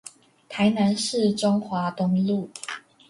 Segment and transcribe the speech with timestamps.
[0.49, 2.49] 台南市中華東路